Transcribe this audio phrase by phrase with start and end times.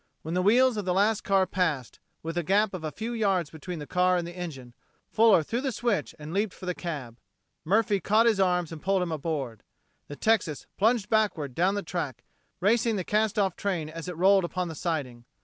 [0.23, 3.51] When the wheels of the last car passed, with a gap of a few yards
[3.51, 4.73] between the car and the engine,
[5.11, 7.19] Fuller threw the switch and leaped for the cab.
[7.63, 9.61] Murphy caught his arms and pulled him aboard.
[10.07, 12.23] The Texas plunged backward down the track,
[12.59, 15.23] racing the cast off train as it rolled upon the siding.